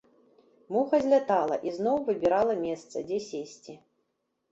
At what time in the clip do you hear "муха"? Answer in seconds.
0.75-0.97